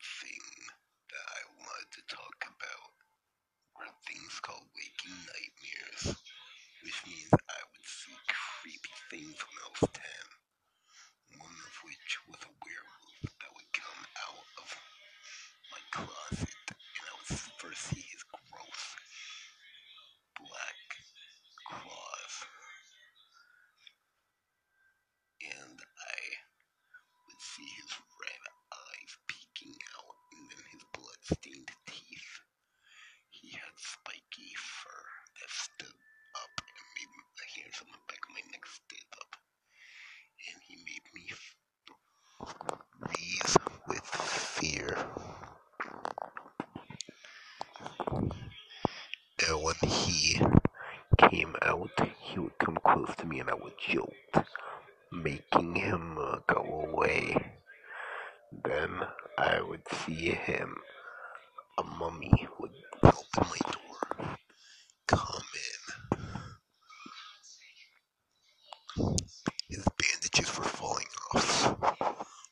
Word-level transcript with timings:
thing 0.00 0.44
that 1.12 1.26
I 1.28 1.42
wanted 1.60 1.90
to 1.92 2.02
talk 2.08 2.38
about 2.48 2.92
were 3.76 3.92
things 4.08 4.40
called 4.40 4.64
waking 4.72 5.18
nightmares, 5.28 6.16
which 6.80 6.98
means 7.04 7.28
I 7.36 7.60
would 7.60 7.86
see 7.86 8.16
creepy 8.28 8.96
things 9.12 9.36
when 9.36 9.58
I 9.60 9.68
was 9.76 9.84
10. 9.92 10.00
One 11.38 11.52
of 11.52 11.74
which 11.84 12.10
was 12.28 12.40
a 12.42 12.52
werewolf 12.64 13.20
that 13.28 13.52
would 13.54 13.72
come 13.76 14.02
out 14.24 14.48
of 14.60 14.68
my 15.70 15.82
closet, 15.92 16.64
and 16.72 17.04
I 17.06 17.12
would 17.14 17.30
first 17.60 17.82
see 17.92 18.02
his 18.02 18.24
gross 18.24 18.82
black 20.40 20.80
claws. 21.68 22.34
And 25.40 25.78
I 25.80 26.20
would 27.28 27.40
see 27.40 27.68
his 27.78 27.92
red 28.20 28.44
eyes 28.74 29.12
peeking 29.28 29.76
out, 29.96 30.16
and 30.34 30.44
then 30.50 30.64
his 30.72 30.84
blood-stained 30.92 31.70
teeth. 31.86 32.32
He 33.30 33.50
had 33.54 33.74
spiky 33.76 34.52
fur 34.58 35.06
that 35.40 35.50
stood 35.50 35.98
up 36.36 36.54
and 36.60 36.86
made 36.98 37.12
the 37.38 37.46
hairs 37.54 37.78
on 37.80 37.88
the 37.92 38.02
back 38.06 38.20
of 38.28 38.34
my 38.34 38.42
neck 38.52 38.64
stand 38.66 39.12
up. 39.16 39.32
And 40.50 40.58
he 40.68 40.76
made 40.84 41.06
me 41.14 41.24
freeze 43.08 43.56
with 43.88 44.04
fear. 44.04 44.96
When 49.52 49.74
he 49.90 50.40
came 51.18 51.56
out, 51.62 51.90
he 52.20 52.38
would 52.38 52.56
come 52.58 52.78
close 52.84 53.14
to 53.16 53.26
me 53.26 53.40
and 53.40 53.50
I 53.50 53.54
would 53.54 53.74
jolt, 53.78 54.46
making 55.12 55.74
him 55.74 56.18
uh, 56.18 56.38
go 56.46 56.88
away. 56.92 57.36
Then 58.52 58.90
I 59.38 59.60
would 59.60 59.82
see 60.06 60.30
him, 60.30 60.76
a 61.78 61.82
mummy 61.84 62.48
would 62.60 62.72
open 63.02 63.48
my 63.50 63.58
door, 63.72 64.36
come 65.08 65.44
in. 65.54 65.94
His 69.68 69.84
bandages 69.98 70.56
were 70.58 70.64
falling 70.64 71.06
off, 71.34 71.76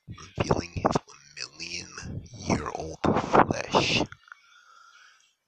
revealing 0.08 0.72
his 0.74 0.96
one 1.06 1.18
million 1.36 2.22
year 2.32 2.70
old 2.74 2.98
flesh. 3.04 4.02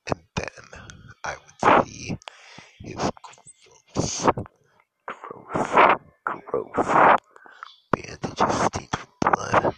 And 0.08 0.20
then 0.36 0.80
I 1.24 1.34
would 1.36 1.49
see 1.64 2.16
his 2.82 3.10
gross, 3.22 4.28
gross, 5.06 5.98
gross 6.46 7.16
bandages 7.92 8.62
stained 8.66 8.88
with 8.92 9.20
blood. 9.20 9.74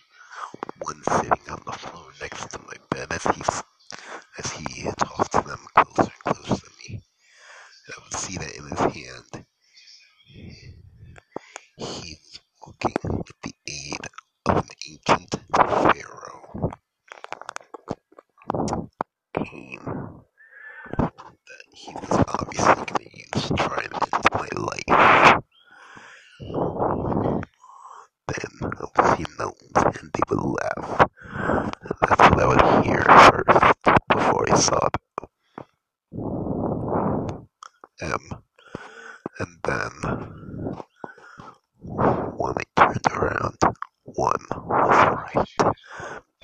One 0.82 1.02
sitting 1.04 1.50
on 1.50 1.62
the 1.66 1.72
floor 1.72 2.06
next 2.20 2.50
to 2.50 2.58
my 2.60 2.74
bed 2.90 3.08
as 3.12 3.24
he 3.24 3.42
as 4.38 4.52
he 4.52 4.90
tossed 4.98 5.32
them 5.32 5.60
closer 5.76 6.12
and 6.26 6.36
closer 6.36 6.66
to 6.66 6.70
me. 6.80 7.00
And 7.86 7.94
I 7.96 8.02
would 8.04 8.14
see 8.14 8.36
that 8.38 8.56
in 8.56 8.64
his 8.66 8.80
hand. 8.80 9.46
He 11.76 12.16
was 12.22 12.40
walking 12.66 12.94
he 21.82 21.92
was 21.94 22.24
obviously 22.38 22.74
going 22.74 22.86
to 22.86 23.18
use 23.18 23.48
to 23.48 23.54
try 23.56 23.82
end 23.82 23.92
my 24.32 24.48
life. 24.56 25.42
Then 28.28 28.54
I 28.62 28.84
would 28.84 29.18
see 29.18 29.24
gnomes 29.38 29.98
and 30.00 30.12
they 30.12 30.22
would 30.30 30.44
laugh. 30.44 31.06
And 31.82 31.96
that's 32.02 32.20
what 32.20 32.40
I 32.40 32.46
would 32.46 32.86
hear 32.86 33.02
first 33.02 33.98
before 34.08 34.46
I 34.50 34.56
saw 34.56 34.88
them. 38.00 38.20
And 39.38 39.58
then 39.64 39.92
when 42.36 42.54
I 42.58 42.64
turned 42.76 43.06
around, 43.12 43.58
one 44.04 44.44
was 44.52 44.98
right 45.36 45.74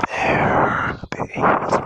there. 0.09 1.00
He 1.32 1.41
was 1.41 1.78